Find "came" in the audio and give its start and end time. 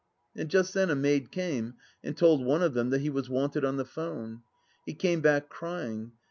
1.29-1.75, 4.95-5.21